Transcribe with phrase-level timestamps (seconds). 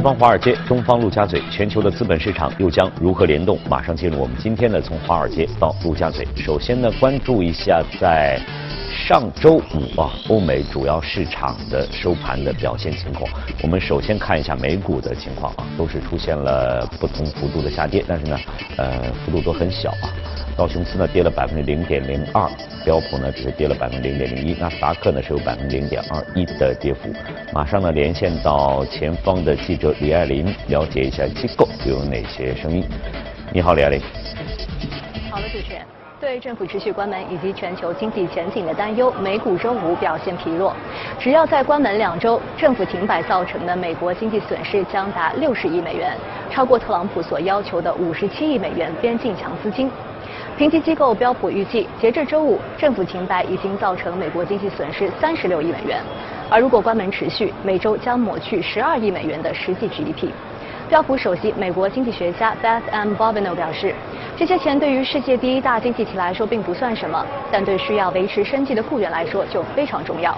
[0.00, 3.58] 东方华尔街，东方陆家嘴，全球的资本市场又将如何联动？
[3.68, 6.26] 马上进入我们今天的从华尔街到陆家嘴。
[6.34, 8.40] 首先呢，关注一下在
[8.90, 13.30] 上周五啊，欧美主要市场的收盘的表现情况。
[13.62, 18.36] 我们首先看一下美股的情况啊，都是出现了不同幅度的下跌，但是呢，
[18.76, 20.10] 呃，幅度都很小啊。
[20.56, 22.50] 道琼斯呢跌了百分之零点零二，
[22.84, 27.12] 标普呢只是跌了百分之零点零一，纳斯达克呢是有百分之零点二一的跌幅。
[27.52, 32.84] 马上呢连线到前方的记者李爱玲，了解一下机构有哪些声音。
[33.52, 34.19] 你好，李爱玲。
[36.30, 40.72] 对政府持续关门以及全球经济前景的担忧，美股周五表现疲弱。
[41.18, 46.16] 只要再关门两周，政府停摆造成的美国经济损失将达六十亿美元，
[46.48, 49.90] 超过特朗普所要求的五十七亿美元边境墙资金。
[50.56, 56.00] 评级机构标普预计，截至周五，政府停摆已经造成美国经济损失三十六亿美元，
[56.48, 60.30] 而如果关门持续，每周将抹去十二亿美元的实际 GDP。
[60.88, 63.14] 标普首席美国经济学家 Beth M.
[63.14, 63.94] Bovino 表示，
[64.40, 70.34] 这些钱对于世界第一大经济体来说并不算什么，但对需要维持生计的雇员来说就非常重要。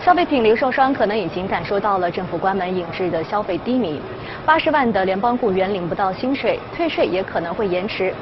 [0.00, 4.00] 消费品零售商可能已经感受到了政府关门引致的消费低迷，
[4.46, 8.14] 八十万的联邦雇员领不到薪水，退税也可能会延迟。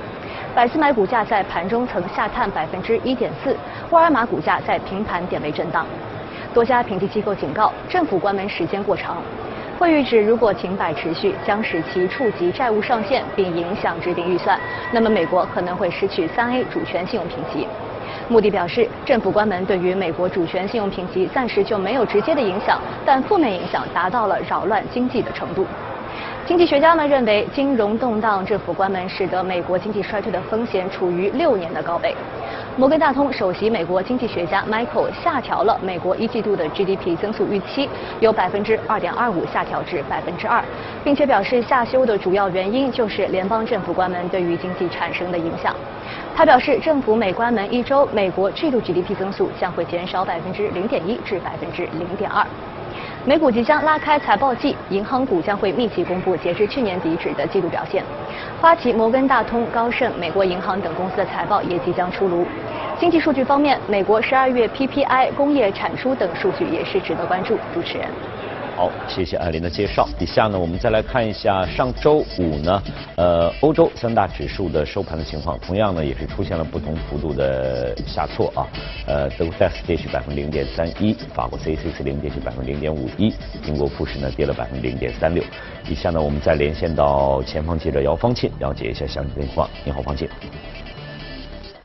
[0.55, 3.55] 百思买股价在盘中曾下探百分之一点四，
[3.90, 5.84] 沃尔玛股价在平盘点位震荡。
[6.55, 9.18] 多家评级机构警告，政府关门时间过长，
[9.78, 14.59] 会预指如果停摆持续，将使其触及债务上限，并影响制定预算，
[14.92, 17.67] 那么美国可能会失去三 A 主权信用评级。
[18.29, 25.67] 穆迪表示，政府关门对于美国主权信用评级暂时就没有直接的影响，但负面影响达到了扰乱经济的程度。
[26.47, 32.14] 经济学家们认为，金融动荡、政府关门，使得美国经济衰退的风险处于六年的高位。
[32.78, 37.86] 摩根大通首席美国经济学家 Michael 下调了美国一季度的 GDP 增速预期，
[38.18, 40.64] 由百分之二点二五下调至百分之二，
[41.05, 45.77] 并且表示下修的主要原因就是联邦政府关门对于经济产生的影响。
[46.34, 52.42] 他表示，政府每关门一周，美国季度 GDP 增速将会减少百分之零点一至百分之零点二。
[53.24, 58.02] 美股即将拉开财报季，银行股将会密集公布截至去年底止的季度表现。
[58.60, 62.44] 花旗、摩根大通、高盛、美国银行等公司的财报也即将出炉。
[62.98, 67.56] 经济数据方面，美国十二月 PPI、工业产出等数据也是值得关注。
[67.72, 68.08] 主持人。
[68.83, 70.09] 好，谢谢艾琳的介绍。
[70.19, 72.83] 以下呢，我们再来看一下上周五呢，
[73.15, 78.67] 呃，欧洲三大指数的收盘的情况，同样呢也是出现了不同幅度的下挫啊。
[79.07, 83.33] 呃，德国 DAX 跌去百分之零点三一，法国 CAC 四零跌去百分之零点五一，
[83.69, 85.45] 英国富时呢跌了百分之零点三六。
[85.89, 89.70] 以下呢，我们再连线到前方记者姚方庆，了解一下详细情况。
[89.85, 90.29] 你好，方庆。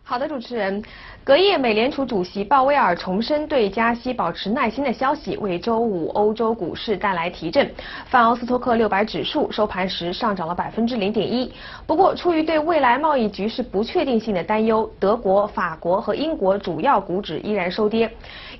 [0.09, 0.81] 好的，主持人。
[1.25, 7.69] 隔夜，美联储主席鲍威尔重申对加息保持耐心的消息，为周五欧洲股市带来提振。
[8.05, 11.51] 泛奥斯托克六百指数收盘时上涨了百分之零点一。
[11.85, 18.09] 不过，出于对未来贸易局势不确定性的担忧，德国、法国和英国主要股指依然收跌。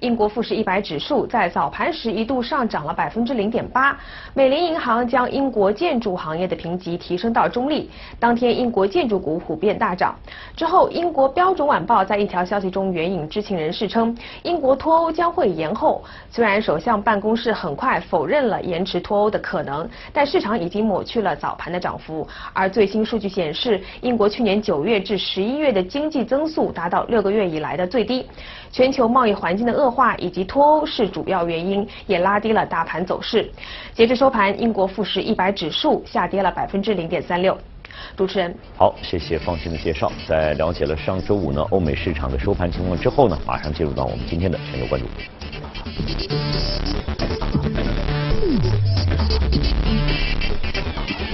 [0.02, 3.98] 英国富时一百指数在早盘时一度上涨了百分之零点八。
[4.34, 7.90] 美林银行将英国建筑行业的评级提升到中立。
[8.20, 10.14] 当天，英国建筑股普遍大涨。
[10.54, 16.04] 之后，英国标准晚报在一条消息中援引知情人士称，英国脱欧将会延后。
[16.32, 22.28] 虽然首相办公室很快否认了延迟脱欧的可能，但市场已经抹去了早盘的涨幅。
[22.54, 28.26] 而最新数据显示，英国去年九月至十一月的经济增速达到六个月以来的最低。
[28.72, 33.48] 全球贸易环境的恶化以及脱欧是主要原因，也拉低了大盘走势。
[33.94, 37.56] 截至收盘，英国富时一百指数下跌了百分之零点三六。
[38.16, 40.12] 主持人，好，谢谢方鑫的介绍。
[40.28, 45.08] 在了解了上周五呢欧美市场的收盘情况之后呢，马上进入到我们今天的全球关注。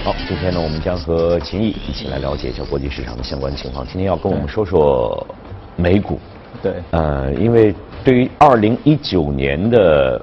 [0.03, 3.85] 好，今天呢，我们将和秦毅一起来了解一下国际市场的相关情况。
[3.87, 5.25] 今天要跟我们说说
[5.77, 6.19] 美股。
[6.61, 6.73] 对。
[6.91, 7.73] 呃，因为
[8.03, 10.21] 对于二零一九年的。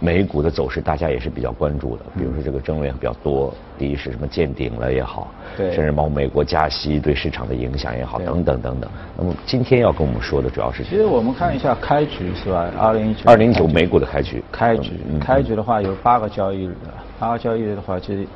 [0.00, 2.04] 美股的走势，大家也是比较关注的。
[2.16, 3.52] 比如说，这个争论比较多。
[3.78, 8.90] 第一是什么见顶了也好，对，甚至包括美国加息对市场的影响也好，等等等等。
[9.16, 12.70] 那么今天要跟我们说的主要是，其实我们看一下开局是吧？
[12.78, 16.76] 二零一九二零一九美股的开局，开局开局的话有八个交易日，
[17.18, 18.26] 八个交易日的话，其实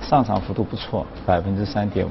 [0.00, 2.10] 上涨幅度不错，百分之三点五。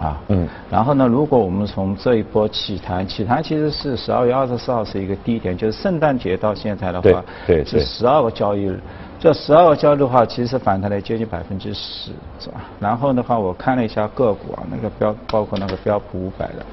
[0.00, 8.80] 啊，嗯，然后呢，如果我们从这一波起谈，起谈其实是十二月二十四号是一个低点，就是圣诞节到现在的话，对，是十二个交易日，
[9.18, 12.64] 这十二个交易日的话，其实反弹了接近百分之十，是吧？
[12.80, 16.66] 然后的话，我看了一下个股啊，那个标包括那个标普五百的，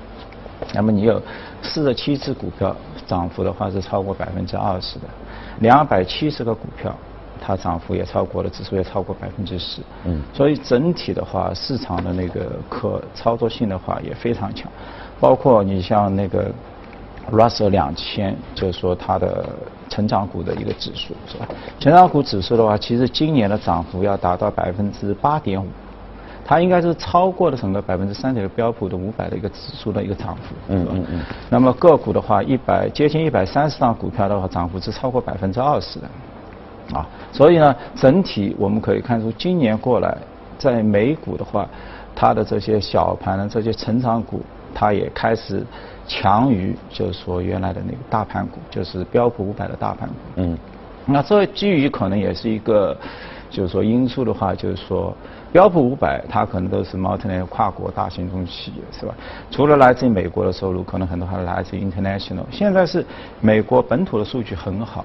[0.73, 1.21] 那么你有
[1.61, 2.75] 四十七只股票
[3.07, 5.05] 涨幅的话是超过百分之二十的，
[5.59, 6.95] 两百七十个股票
[7.41, 9.81] 它涨幅也超过了指数也超过百分之十。
[10.05, 10.21] 嗯。
[10.31, 14.71] 所以整体的话，市场的那个可操作性的话也非常强，
[15.19, 16.49] 包括你像那个
[17.31, 19.49] Russell 两千，就是说它的
[19.89, 21.47] 成长股的一个指数是吧？
[21.79, 25.67] 成长股指数的话，其实今年的涨幅要达到百分之八点五。
[26.43, 31.21] 它应该是超过了整个百分之三点的标普的五百的一个指数的一个涨幅，嗯嗯嗯。
[31.49, 36.09] 那么个股的话，一百接近一百三十档股票的话，涨幅是超过百分之二十的，
[36.93, 40.17] 啊，所以呢，整体我们可以看出，今年过来，
[40.57, 41.67] 在美股的话，
[42.15, 44.41] 它的这些小盘的这些成长股，
[44.73, 45.65] 它也开始
[46.07, 50.15] 强于就是说原来的那个大盘股，就是标普五百的大盘股。
[50.35, 50.57] 嗯。
[51.05, 52.95] 那这基于可能也是一个，
[53.49, 55.15] 就是说因素的话，就是说。
[55.53, 59.13] 标普五百，它可能都是 multinational 跨国大型中企业，是吧？
[59.49, 62.45] 除了来自于美国的收入，可能很多还来自于 international。
[62.49, 63.05] 现在是
[63.41, 65.03] 美国本土的数据很好，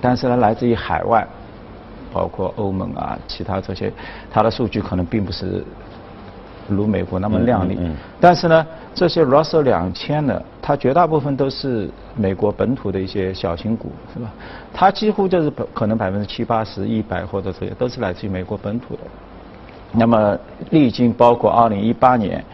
[0.00, 1.26] 但是呢，来自于海外，
[2.12, 3.92] 包括欧盟啊，其他这些，
[4.30, 5.64] 它的数据可能并不是
[6.68, 7.78] 如美国那么亮丽。
[8.20, 14.30] 但是呢，这些 Russell 两千呢，它绝大部分都是美国本土的一些小型股，是吧？
[14.72, 19.00] 它几乎就是可能百分之七八十、一百或者这些都是来自于美国本土的。
[19.92, 20.38] 那么
[20.70, 22.44] 历经包括二零一八年，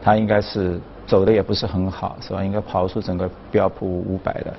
[0.00, 2.44] 它应该是走的也不是很好，是吧？
[2.44, 4.54] 应该跑出整个标普五百的。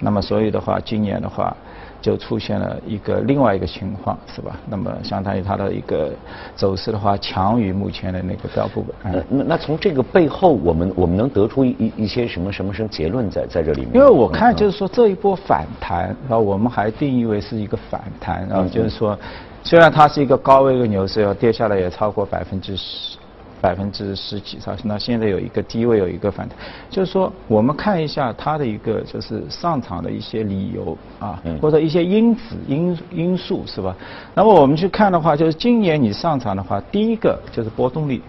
[0.00, 1.56] 那么所以的话，今年的话
[2.00, 4.58] 就出现了一个另外一个情况，是吧？
[4.68, 6.10] 那么相当于它的一个
[6.56, 8.84] 走势的话，强于目前的那个标普。
[9.04, 13.94] 呃，那那从这个背后，我们我们能得出一一些什么什么什么结论在在这里面？
[13.94, 19.18] 因为我看就是说这一波反弹，然后，我们还定义为是一个反弹，然后，就是说。
[19.62, 23.18] 虽然它是一个高位一个牛市，要跌下来也超过百分之十，
[23.60, 26.56] 百分之十几，是那现在有一个低位有一个反弹，
[26.88, 33.94] 就是说我们看一下它的一个就是上场的一些理由啊，或者一些因子因因素是吧？
[34.34, 38.22] 那么我们去看的话，就是今年你上场的话，第一个就是波动率，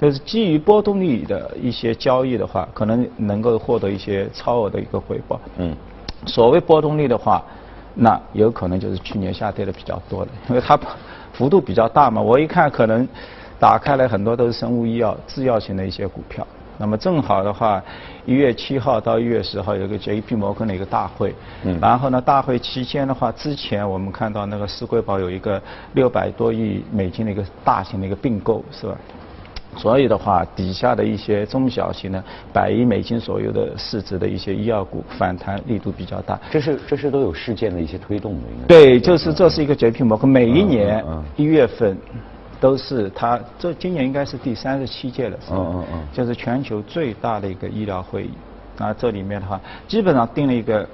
[0.00, 5.40] 就是基于波动率的一些交易的话，可能能够获得一些超额的一个回报。
[5.56, 5.74] 嗯，
[6.26, 7.42] 所谓波动率的话。
[8.00, 10.78] 那有可能就是去年下跌的比较多的，因为它
[11.32, 12.22] 幅度比较大嘛。
[12.22, 13.08] 我一看，可能
[13.58, 16.46] 打开来很多都是生物医药、制药型的一些股票。
[16.80, 17.82] 那么正好的话，
[18.24, 20.36] 一月七号到一月十号有一个 J.P.
[20.36, 21.34] 摩根的一个大会，
[21.64, 25.60] 嗯，然后呢，大会期间的话，之前我们看到那个世贵宝有一个
[25.94, 28.96] 六百多亿美金的一个大型的一个并购，是吧？
[29.76, 32.22] 所以的话，底下的一些中小型的
[32.52, 36.38] 百亿美金左右的市值的一些医药股反弹力度比较大。
[36.48, 38.40] 这是这是都有事件的一些推动的。
[38.68, 40.04] 对，就是这是一个 J.P.
[40.04, 41.04] 摩根每一年
[41.36, 41.96] 一月份
[42.60, 45.56] 都是他，这今年应该是第三十七届了，是吧？
[45.58, 46.08] 嗯嗯嗯。
[46.12, 48.30] 就是全球最大的一个医疗会议，
[48.76, 50.86] 那这里面的话，基本上定了一个。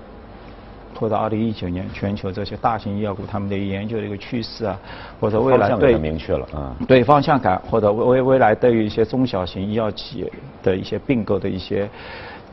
[0.96, 4.78] 拖到二零一九年全球这些大型医药股他们的研究的一个趋势啊，
[5.18, 10.32] 或者未来对明确了啊，对方向感或者未未来对于一些中小型医药企业
[10.62, 11.90] 的一些并购的一些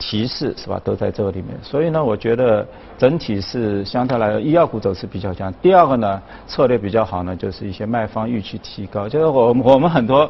[0.02, 1.50] 提示是吧，都在这个里面。
[1.62, 2.68] 所以呢，我觉得
[2.98, 5.54] 整体是相对来说医药股走势比较强。
[5.62, 9.08] 第二个呢，策略比较好呢，就是一些卖方预期提高。
[9.08, 10.30] 就是我我们很多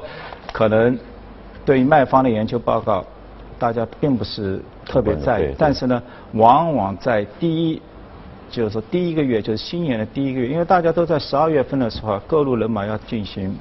[0.51, 0.99] 可能
[1.65, 3.03] 对于卖方的研究报告，
[3.57, 7.81] 大家并不是特别在意，但是呢，往往在第一。
[8.51, 13.55] 就是说，第一个月就是新年的第一个月，因为大家都在十二月份的时候，各路人马要进行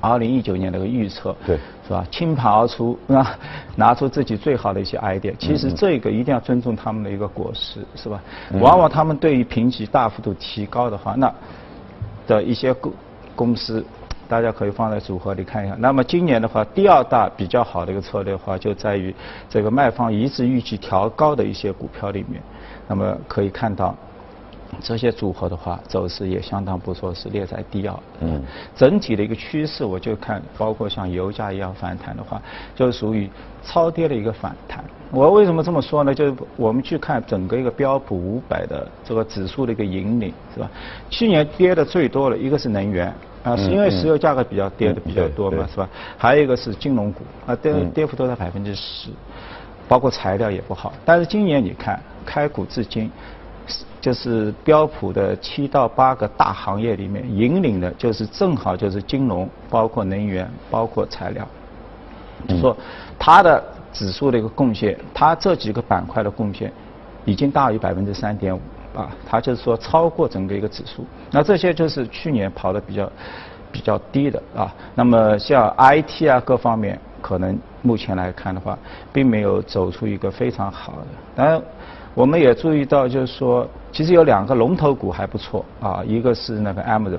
[0.00, 2.04] 二零一九年那个预测，对，是吧？
[2.10, 3.38] 倾盘而出，啊，
[3.76, 5.32] 拿出自己最好的一些 idea。
[5.38, 8.20] 其实这个一定要尊重他们的一个果实，是吧？
[8.60, 11.32] 往往他们对于评级大幅度提高的话，那
[12.26, 12.92] 的一些公
[13.36, 13.84] 公司，
[14.26, 15.76] 大家可以放在组合里看一下。
[15.78, 19.14] 那么今年的话，第二大比较好的一个策略的话，就在于
[19.48, 22.42] 这个卖方一致预期调高的一些股票里面，
[22.88, 23.94] 那么可以看到。
[24.80, 27.94] 这些组合的话，走势也相当不错，是列在第二。
[28.20, 28.42] 嗯，
[28.74, 32.40] 整体的一个趋势，我就看，包括像油价一样反弹的话，
[32.74, 33.28] 就属于
[33.64, 34.84] 超跌的一个反弹。
[35.10, 36.14] 我为什么这么说呢？
[36.14, 40.70] 就是我们去看整个一个标普五百的这个指数的一个引领，是吧？
[41.08, 43.12] 去年跌的最多的一个是能源
[43.44, 45.88] 啊，是因为石油价格比较跌的比较多嘛，是吧？
[46.18, 49.10] 还有一个是金融股啊，跌跌幅都在百分之十，
[49.86, 50.92] 包括材料也不好。
[51.04, 53.10] 但是今年你看，开股至今。
[54.00, 61.46] 就是标普的七到八个大行业里面，引领的就是正好就是金融，包括能源，包括材料。
[62.46, 62.76] 就说
[63.18, 63.62] 它的
[63.92, 66.70] 指数的一个贡献，它这几个板块的贡献
[67.24, 68.60] 已经大于百分之三点五
[68.94, 71.04] 啊，它就是说超过整个一个指数。
[71.32, 73.10] 那这些就是去年跑的比较
[73.72, 74.72] 比较低的啊。
[74.94, 78.78] 那么像 IT 啊各方面，可能目前来看的话，
[79.12, 81.06] 并没有走出一个非常好的。
[81.34, 81.60] 当然。
[82.14, 87.18] 我们也注意到，就是说，其实有两个龙头股还不错啊，一个是那个 Amazon。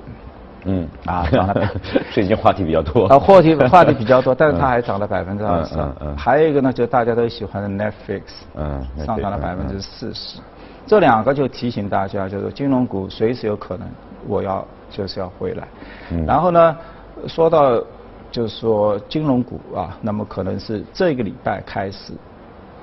[0.65, 1.71] 嗯啊， 涨了，
[2.11, 5.73] 最近话题比较多啊，话题 话题比较多，但是它还涨了百分之二十。
[5.75, 6.15] 嗯嗯。
[6.15, 8.21] 还有一个呢，就大家都喜欢的 Netflix，
[8.53, 10.39] 嗯，上涨了百分之四十。
[10.85, 13.87] 这两个就提醒大家，就是金融股随时有可能
[14.27, 15.67] 我要就是要回来。
[16.11, 16.23] 嗯。
[16.27, 16.77] 然后呢，
[17.25, 17.81] 说到
[18.29, 22.13] 就是说金融股啊，那么可能是这个礼拜开始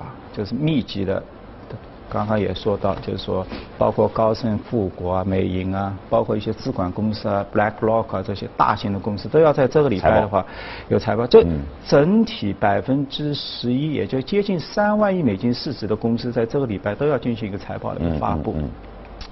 [0.00, 1.22] 啊，就是密集的。
[2.10, 3.44] 刚刚也说到，就是说，
[3.76, 10.44] 包括高盛、富国啊、美银啊，包括一些资管公司啊、BlackRock 啊这些大型的公司，都要在这个礼拜的话
[10.88, 11.26] 有财报。
[11.26, 11.44] 这
[11.88, 18.54] 整体百分之十一，也就接近三万亿美金市值的公司，在这个礼拜都要进行一个财报的发布。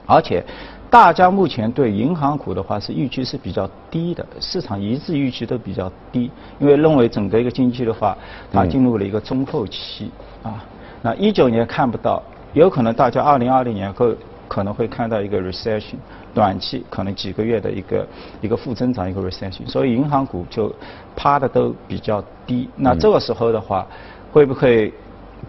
[0.05, 0.43] 而且，
[0.91, 8.17] 大家目前对银行股的话是预期是比较低的，市场一致预期都比较低，因为认为整个一个经济的话，
[8.51, 10.11] 它进入了一个中后期
[10.43, 10.65] 啊。
[11.01, 12.21] 那一九年看不到。
[12.55, 14.13] 有可能大家二零二零年后
[14.47, 15.95] 可能会看到一个 recession，
[16.35, 18.07] 短期可能几个月的一个
[18.43, 20.71] 一个负增长一个 recession，所以银行股就
[21.17, 22.69] 趴的都比较低。
[22.77, 23.87] 那这个时候的话，
[24.31, 24.93] 会不会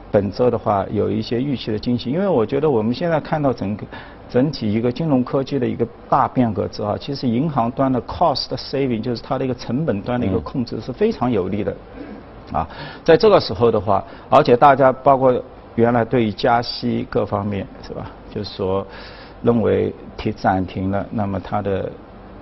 [0.09, 2.09] 本周的话有一些预期的惊喜？
[2.09, 3.85] 因为我觉得我们现在看到整个
[4.29, 11.75] 整体一个金融科技的一个大变革之后，其实银行端的 cost saving 就是它的一个成本端的一个控制是非常有利的。
[12.53, 12.65] 啊，
[13.03, 15.43] 在这个时候的话，而且大家包括。
[15.75, 18.85] 原来对于加息各方面是吧，就是说
[19.41, 21.91] 认为停暂停了，那么它的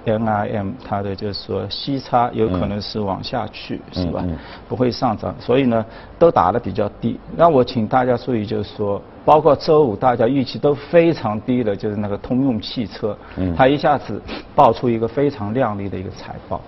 [0.06, 4.26] NIM 它的就是说息差有可能是往下去是吧，
[4.68, 5.86] 不会上涨，所以呢
[6.18, 7.20] 都打得比较低。
[7.36, 13.16] 那我请大家注意，就是说包括周五大家预期都非常低的，就是那个通用汽车，
[13.56, 14.22] 它一下子
[14.56, 16.60] 爆出一个非常亮丽的一个财报。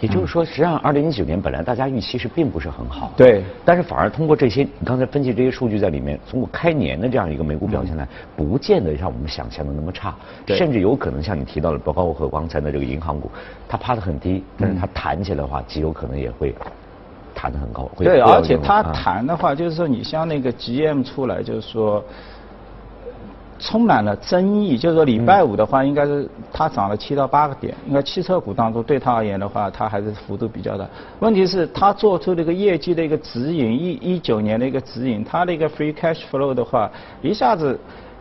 [0.00, 3.42] 也就是说，实际上，二零一九年本来大家预期是并不是很好，对。
[3.64, 10.14] 但是反而通过这些，你刚才分析这些数据在里面，通过开年的这样一个美股表现来，不见得像我们想象的那么差，
[10.46, 13.30] 甚至有可能像你提到的，包括我刚才的这个银行股，
[13.68, 16.54] 它趴得很低，但是它弹起来的话，极有可能也会
[17.34, 17.90] 弹得很高。
[17.98, 22.04] 对，而且它弹的话，就是说你像那个 GM 出来，就是说。
[23.60, 27.74] 充满了争议，就是说礼拜五的话，应该是它涨了七到八个点。
[27.88, 30.86] 应该汽车股当中，对它而言的话，它还是幅度比较大。
[31.18, 36.88] 问题是，它做出了一个业绩的一个指引，一一九年的一个指引，它的一个 free cash flow 的话，
[37.20, 37.76] 一下子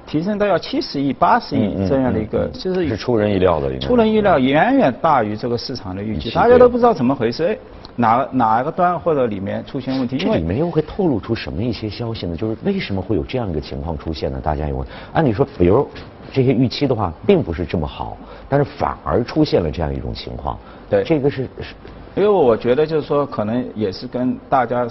[0.08, 3.78] 提升到要七十亿、八十亿这样的一个，就是是出人意料的。
[3.78, 7.46] 出人意料，远远大于这个市场的预期，大家都不知道怎么回事。
[7.46, 7.58] 哎。
[8.00, 10.20] 哪哪一个端或者里面出现问题？
[10.20, 12.38] 这里面又会透露出什么一些消息呢？
[12.38, 14.40] 就是为什么会有这样一个情况出现呢？
[14.40, 14.88] 大家有问。
[15.14, 15.90] 按理说，比如
[16.32, 18.16] 这些预期的话，并不是这么好，
[18.48, 20.56] 但是反而出现了这样一种情况。
[20.88, 21.74] 对，这个是是，
[22.16, 24.88] 因为我觉得就是说，可能也是跟大家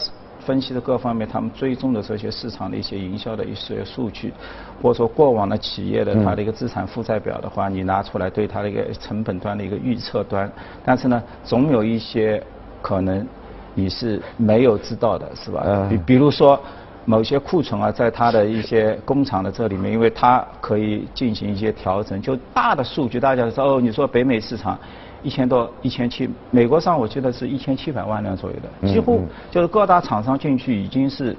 [0.46, 4.32] 分析的各方面，他们追踪的这些市场的一些营销的一些数据，
[4.80, 10.50] 或者说过往的企业的它的一个资产负债表的话，你拿出来对它的一个成本端的一个预测端，
[10.84, 12.42] 但是呢，总有一些。
[12.82, 13.26] 可能
[13.74, 15.88] 你是没有知道的，是吧？
[15.90, 16.60] 比比如说
[17.04, 22.22] 某些库存啊，在它的一些工厂的这里面，因为它可以进行一些调整。
[22.22, 24.78] 就大的数据，大家说哦，你说北美市场
[25.26, 31.36] 一千多、一千七，美国上我记得是一千七百万辆左右的，几乎就是各大厂商进去已经是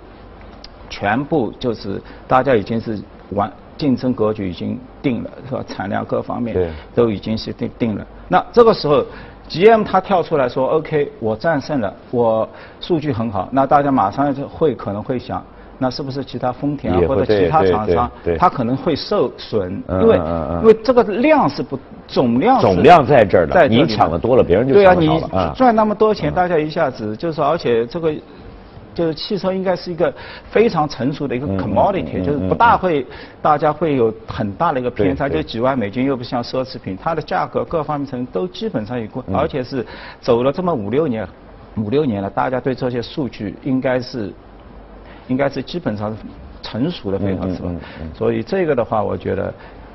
[0.90, 5.64] 全部就是大家已经是完竞争格局已经定了，是吧？
[5.66, 8.06] 产量各方面都已经是定定了。
[8.28, 9.06] 那这个时候。
[9.50, 12.46] GM 他跳出来说：“OK，我战胜了，我
[12.82, 15.42] 数据很好。”那大家马上就会可能会想，
[15.78, 19.82] 那是不是其他丰田啊或者其他厂商，它可能会受损？
[20.02, 20.18] 因为
[20.62, 25.08] 因为这个量是不总量总量在这儿的，你抢的多了，别人就对啊，你
[25.56, 28.14] 赚那么多钱，大家一下子就是，而且这个。
[28.96, 30.12] 就是汽车应该是一个
[30.50, 33.06] 非常成熟的一个 commodity，就是不大会
[33.44, 39.86] 大家会有很大的一个偏差，就几万美金又不像奢侈品，它的价格各方面成都基本上有过，而且是
[40.20, 41.28] 走了这么五六年，
[41.76, 44.34] 五六年了，大家对这些数据应该是
[45.28, 46.18] 应该是基本上是
[46.62, 47.70] 成熟的非常是吧？
[48.14, 49.54] 所以这个的话，我觉得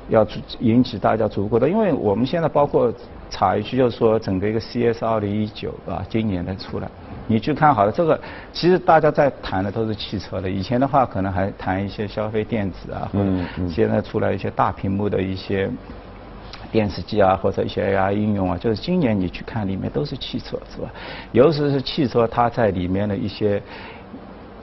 [0.09, 0.25] 要
[0.59, 2.91] 引起大家足够的，因为我们现在包括
[3.29, 6.87] 查一句，就是说整个一个 CS 二零一九啊，今年的出来。
[7.25, 8.19] 你去看好了，这个
[8.51, 10.49] 其实大家在谈的都是汽车的。
[10.49, 15.69] 以前的话，可能还谈一些消费电子啊，或者，现在出来一些大屏幕的一些
[16.69, 20.89] 电视机啊，或者一些 AI 应用啊，就是今年你去看里面都是汽车，是吧？
[21.31, 23.61] 尤其是汽车，它在里面的一些。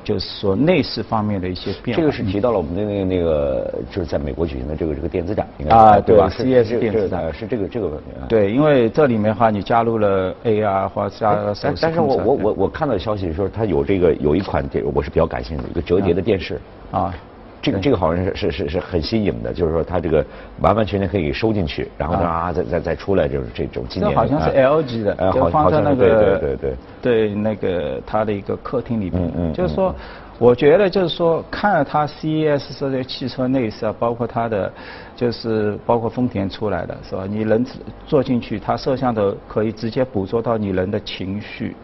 [0.05, 2.01] 就是说内饰方面的一些变化。
[2.01, 8.05] 这个是提到了我们的那个那个，就是在美国举行的这个这个电子展，应该啊，对吧？CES 电子展是这个这个问题。
[8.29, 16.61] 对，因为这里面的话，你加入了 AR 或者加了但但是我我我我看到消息说，它有这个有一款电，我是比较感兴趣的一个折叠的电视。
[16.91, 17.15] 啊。
[17.63, 20.25] 这个这个好像是是是是很新颖的，就是说它这个
[20.61, 24.11] 完完全全可以收进去，然后啊再再再出来，就是这种纪念。
[24.11, 29.95] 这好像是 LG 的，就放在那个对对对对那个它的一个客厅里面，就是说。
[30.41, 34.73] 我觉得就是说，看了它 CES 这些汽车内饰啊，包括它的，
[35.15, 37.27] 就是包括丰田出来的是吧？
[37.29, 37.63] 你人
[38.07, 41.77] 坐进去，它摄像头可以直接捕捉到你人的情绪。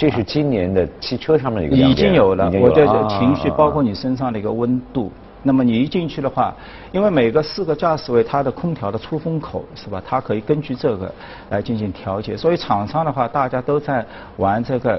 [0.00, 5.12] 这是今年的汽车上面的一个已经有了，我觉得情绪包括你身上的一个温度。
[5.42, 6.54] 那么你一进去的话，
[6.90, 10.02] 因为每个四个驾驶位它的空调的出风口是吧？
[10.06, 11.14] 它可以根据这个
[11.50, 12.34] 来进行调节。
[12.34, 14.02] 所以厂商的话，大家都在
[14.38, 14.98] 玩这个。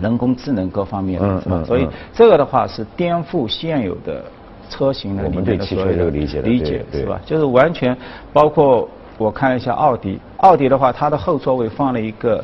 [0.00, 4.22] 人工智能各方面，嗯嗯，所以这个的话是颠覆现有的
[4.68, 7.18] 车型的我们对汽车这个理解理解是吧？
[7.24, 7.96] 就是完全
[8.32, 12.42] 包括我看了一下奥迪，奥迪的话，它的后座位放了一个。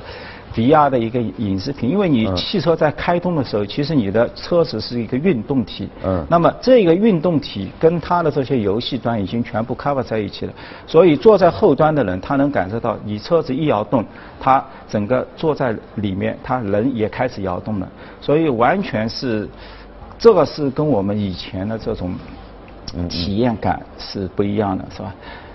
[0.52, 5.88] VR 的一个影视屏，因为你汽车在开通的时候，其实你的车子是一个运动体。
[6.04, 6.25] 嗯。
[6.28, 10.52] 那么这个运动体跟它的这些游戏端已经全部 cover 在一起了，
[10.87, 14.04] 所以坐在后端的人，他能感受到你车子一摇动，
[14.40, 17.88] 他整个坐在里面，他人也开始摇动了。
[18.21, 19.49] 所以完全是，
[20.18, 22.14] 这个是跟我们以前的这种
[23.09, 25.14] 体验感是不一样的，是吧？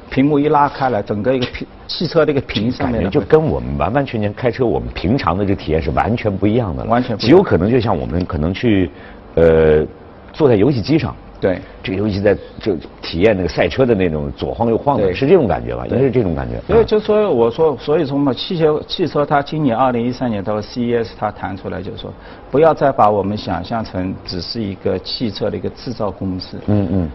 [0.10, 6.84] 屏幕一拉开来，整个一个屏汽车这个屏上面就跟我们完完全全开车我们平常的这个体验是完全不一样的。
[6.86, 8.90] 完全极有可能就像我们可能去，
[9.36, 9.86] 呃，
[10.34, 11.16] 坐在游戏机上。
[11.40, 11.60] 对。
[11.84, 15.86] 这个尤其在就体验那个赛车的那种左晃右晃的，是这种感觉吧？
[15.88, 16.62] 应该是这种感觉。
[16.68, 22.14] 因为就所以我说，所以说嘛，汽车汽车它今年二零一三年到了 CES，它谈出来就是说，
[22.52, 26.58] 不要再把我们想象成只是一个汽车的一个制造公司。
[26.68, 27.10] 嗯嗯。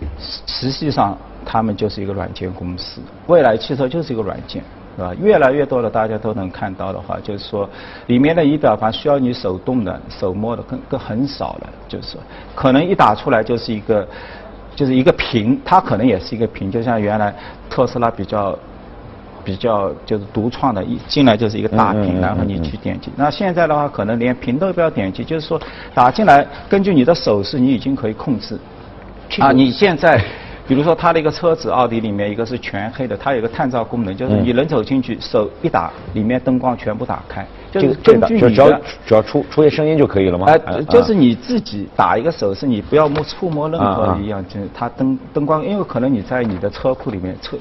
[0.47, 1.17] 实际上。
[1.45, 4.63] 他们就是一个软件公司，未来汽车就是一个软件，
[4.97, 5.15] 是吧？
[5.21, 7.69] 越来越多的大家都能看到的话，就是说，
[8.09, 11.69] 里面的仪表盘需要你手动的、手摸的，更更很少了。
[11.89, 12.21] 就是说
[12.55, 14.07] 可能一打出来就是一个，
[14.77, 17.35] 就是一个屏，它可能也是一个屏，就像原来
[17.71, 18.59] 特斯拉比较
[19.43, 23.11] 比较就是独创的，一进来就是一个大屏，然后你去点击。
[23.17, 25.61] 那现在的话，可能连屏都不要点击，就是说
[25.95, 28.59] 打进来，根据你的手势，你已经可以控制。
[29.39, 30.23] 啊，你现在。
[30.73, 40.47] 比如说，它的一个车子，奥迪里面一个是全黑的，它有个探照功能，就是你人走进去，手一打，里面灯光全部打开，就是根据你的，只要出出现声音就可以了吗？
[40.47, 40.59] 哎，
[40.89, 47.59] 就是你自己打一个手势，你不要摸触摸任何一样，就是它灯灯光，因为可能你在你的车库里面，车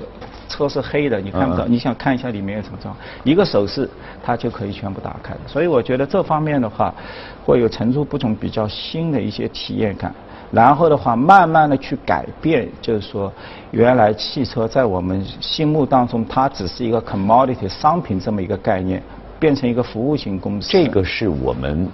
[0.47, 3.89] 车是黑的，你看不到，你想看一下里面有什么状况，一个手势
[4.24, 5.36] 它就可以全部打开。
[5.45, 6.95] 所以我觉得这方面的话，
[7.43, 10.15] 会有层出不穷、比较新的一些体验感。
[10.51, 13.31] 然后的话，慢慢的去改变，就是说，
[13.71, 19.01] 原来汽车在我们心目当中，它只是一个 commodity 商品这么一个概念，
[19.39, 20.69] 变成一个服务型公司。
[20.69, 21.87] 这个是我们，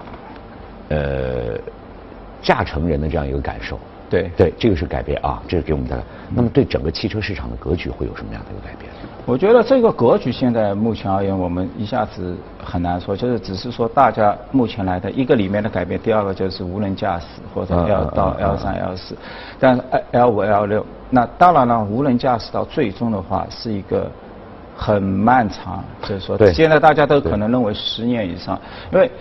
[0.89, 1.59] 呃，
[2.41, 3.79] 驾乘人的这样一个感受。
[4.09, 6.03] 对对，这个是改变啊，这是给我们带来。
[6.33, 8.89] 那么对整个汽车市场的格局会有什么样的一个改变？
[9.27, 19.17] 我觉得这个格局现在目前而言，我们一下子很难说，就是只是说大家目前来的一个里面的改变，第二个就是无人驾驶或者 L 到 L 三 L 四，
[19.59, 24.09] 但是 L 五 L 六，那当然了，无人驾驶到最终的话是一个
[24.77, 28.57] 很漫长，就是说现在大家都可能认为十年以上，
[28.93, 29.11] 因为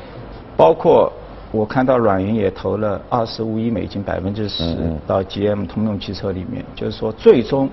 [0.56, 1.12] 包括
[1.50, 7.68] 我看到软银也投了二十五亿美金，百分之十到 GM 通用汽车里面，就是说最终。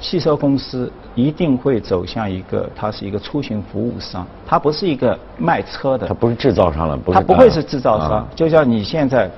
[0.00, 6.06] 汽车公司一定会走向一个，它是一个出行服务商，它不是一个卖车的。
[6.06, 8.26] 它不是制造商了，它不会是制造商。
[8.34, 9.28] 就像你现在，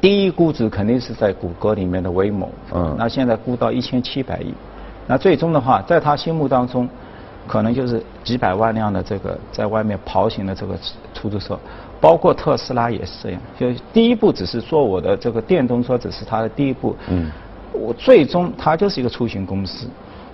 [0.00, 4.52] 第一估值肯定是在谷歌里面的威猛，嗯，那现在估到一千七百亿，
[5.06, 6.86] 那最终的话，在他心目当中，
[7.46, 10.74] 可能就是几百万辆的这个在外面跑行的这个
[11.14, 11.58] 出租车，
[11.98, 13.40] 包括特斯拉也是这样。
[13.58, 16.94] 就第一步只是做我的这个电动车，只是它的第一步。
[17.08, 17.30] 嗯。
[17.72, 19.86] 我最终它就是一个出行公司，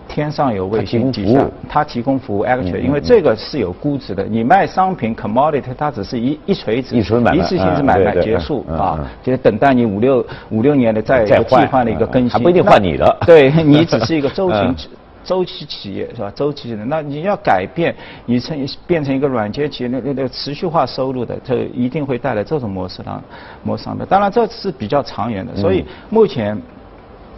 [0.09, 4.25] 天上有卫星，底下它提供服务，actually，因为这个是有估值的。
[4.25, 13.19] 你卖商品 commodity，它只是一一锤子，一次性是买卖结束啊，就是等待你五六五六年的再替换的一个更新，还不一定换你的。
[13.27, 14.89] 对 你只是一个周期
[15.23, 16.33] 周期企业是吧？
[16.35, 23.23] 周期的，那你要改变，你成变成一个软件企业，那那那持续化收入的，这一定会带来这种模式上
[23.63, 24.07] 模式上的。
[24.07, 26.59] 当然这是比较长远的，所以目前。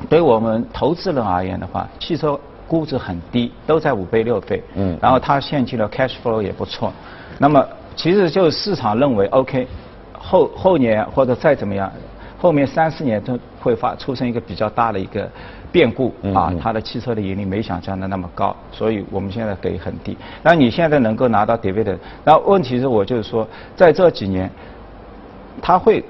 [0.09, 4.63] 对我们投资人而言的话，汽车估值很低，都在五倍六倍。
[4.75, 4.97] 嗯。
[5.01, 6.93] 然后它现金的 cash flow 也不错。
[7.39, 9.67] 那么，其实就是市场认为，OK，
[10.19, 11.91] 后后年或者再怎么样，
[12.39, 15.29] 后面三四年都会发出生一个比较大的一个
[15.71, 20.17] 变故啊，它的汽车的盈利没想象的那么高，所以我们现在给很低。
[20.43, 24.51] 那你现在能够拿到 dividend，那问题是我就是说，在这几年，
[25.61, 26.03] 它会。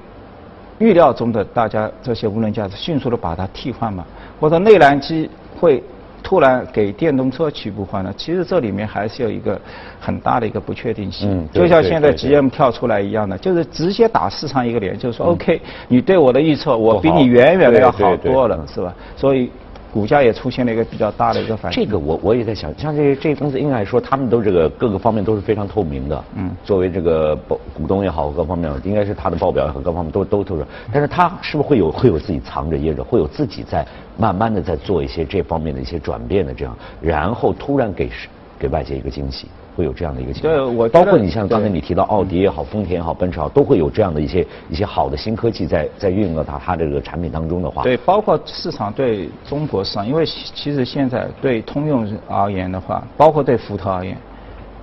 [0.81, 4.03] 预料中的大家这些无人驾驶迅速的把它替换嘛，
[4.39, 5.81] 或者内燃机会。
[6.23, 9.59] 突然给电动车去不换了，其实这里面还是有一个
[9.99, 11.27] 很大的一个不确定性。
[11.29, 18.93] 嗯，就像现在 GM 跳出来一样的，就是直接打市场一个脸，就是说 OK，你对我的预测，我比你远远的要好多了，是吧？
[19.17, 19.49] 所以。
[19.93, 21.75] 股价也出现了一个比较大的一个反应。
[21.75, 26.23] 这个我我也在想，像这这公司应该说，他们都这个各个方面都是非常透明的。
[26.35, 26.49] 嗯。
[26.63, 30.65] 作为这个股股东也好，各方面应该是他的报表和各方面都都透着。
[30.93, 33.85] 但是他是不是会有会有自己藏着掖着，会有自己在
[34.17, 38.09] 慢慢的在做一些这方面的一些转变的这样，然后突然给
[38.57, 39.47] 给外界一个惊喜。
[39.75, 54.17] 会有这样的一个情况，对，我包括你像刚才你提到奥迪也好，丰田也好，奔驰好，都会有这样的一些一些好的新科技在在运用到它这个产品当中的话，对，包括市场对中国市场，因为其实现在对通用而言的话，包括对福特而言，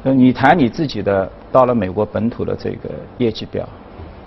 [0.02, 3.68] 你谈你自己的到了美国本土的这个业绩表，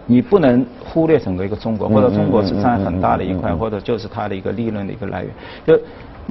[0.06, 5.32] 你不能忽略整个一个中国，或者中国是占很大的一块，或者就是它的一个利润的一个来源，
[5.66, 5.82] 就。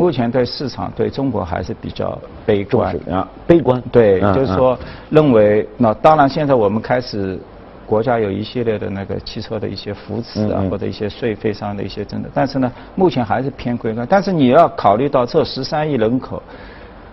[0.00, 4.78] 目前对市场对中国还是比较悲观啊，悲观对，就是说
[5.10, 7.38] 认为那当然现在我们开始
[7.84, 14.06] 国家有一系列的那个汽车的一些扶持啊，或者一些税费上的一些政策，但是呢，目前还是偏悲观。
[14.08, 16.42] 但是你要考虑到这十三亿人口，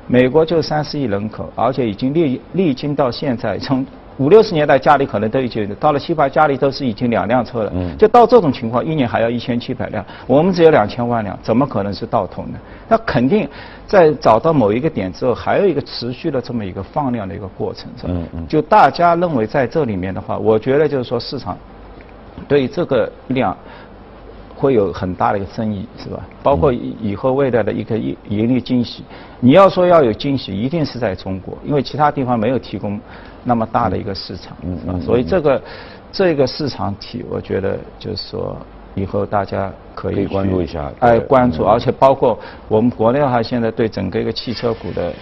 [0.08, 3.86] 美国就三十亿人口，而且已经历历经到现在从。
[4.18, 7.72] 五六十年代家里可能都已经到了七八，家里都是已经两辆车了。
[7.74, 7.98] 嗯。
[7.98, 12.60] 就到这种情况，一年还要一千七百辆，我们只有两千万辆，怎么可能是到头呢？
[12.88, 13.48] 那肯定
[13.86, 17.90] 在找到某一个点之后，还有一个持续的这么一个放量的一个过程。
[18.06, 18.48] 嗯嗯。
[18.48, 21.58] 就大家认为在这里面的话，我觉得就是说市场
[22.48, 23.56] 对这个量
[24.58, 26.20] 会有很大的一个争议，是吧？
[26.42, 29.04] 包括以后未来的一个盈盈利惊喜，
[29.40, 33.00] 你要说要有惊喜，一定是在中国，因为其他地方没有提供。
[33.44, 35.62] 那么大的一个市场，嗯，所以这个
[36.12, 38.58] 这个市场体，我觉得就是说，
[38.94, 45.14] 以后大家可以关注一下，哎，关注，而且包括我们国内的话，现在对整个一个汽车股的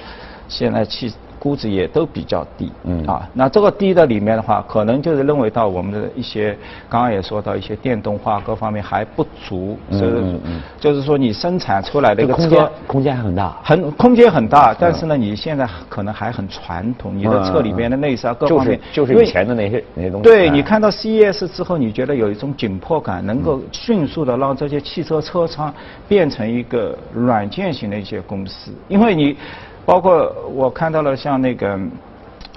[0.48, 1.14] 现在汽。
[1.46, 3.06] 估值也都比较低，嗯。
[3.06, 6.58] 啊，那这个低的里面的话，可能就是认为到我们的一些，
[6.90, 20.24] 刚刚也说到一些电动化各方面还不足，嗯嗯嗯，就是说你生产出来的一个车，空间还很大，很空间很大，但是呢，你现在可能还很传统，你的车里面的内饰啊各方面，就是就是以前的那些那些东西。
[20.24, 25.72] 对你看到 CES 之后，你觉得有一种紧迫感，能够迅速的让这些汽车车厂
[26.08, 29.38] 变成一个软件型的一些公司，因为你。
[29.86, 31.80] 包括我看到了像那个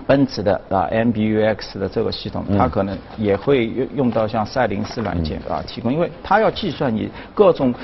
[0.06, 7.74] 奔驰的啊，MBUX 的这个系统，它可能也会用用到像赛灵思软件啊提供，因为它要计算你各种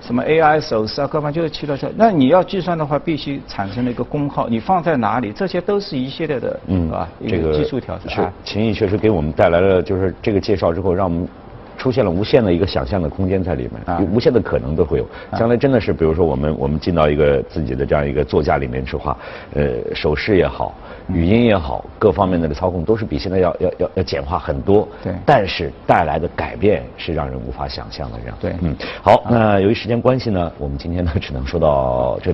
[0.00, 8.08] 什么 AI 手势啊，各方就是汽车车，那你要计算的话，必须产生了一个功耗，你放在哪里，这些都是一系列的，嗯，啊，这个技术条是
[8.42, 11.28] 秦毅确实给我们带来了，就是这个介绍之后，让我们。
[11.76, 15.06] 出现了无限的一个想象的空间在里面，有无限的可能都会有。
[15.38, 19.16] 将来真的是，比如说我们我们进到一个自己的这样一个座驾里面去话，
[19.54, 20.74] 呃，手势也好，
[21.08, 24.86] 语音也好，各方面的操控都是比现在要要要要简化很多。
[25.02, 25.12] 对。
[25.24, 28.38] 但是带来的改变是让人无法想象的，这样。
[28.40, 28.54] 对。
[28.60, 28.76] 嗯。
[29.02, 32.32] 好，那由于时间关系呢，我们今天呢只能说到这里。